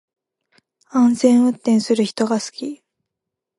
[0.89, 2.83] 安全運転する人が好き